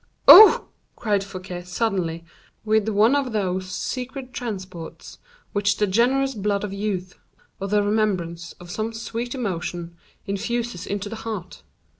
"Oh!" 0.27 0.69
cried 0.95 1.23
Fouquet, 1.23 1.61
suddenly, 1.61 2.25
with 2.65 2.89
one 2.89 3.15
of 3.15 3.33
those 3.33 3.69
secret 3.69 4.33
transports 4.33 5.19
which 5.53 5.77
the 5.77 5.85
generous 5.85 6.33
blood 6.33 6.63
of 6.63 6.73
youth, 6.73 7.19
or 7.59 7.67
the 7.67 7.83
remembrance 7.83 8.53
of 8.53 8.71
some 8.71 8.93
sweet 8.93 9.35
emotion, 9.35 9.95
infuses 10.25 10.87
into 10.87 11.07
the 11.07 11.17
heart. 11.17 11.61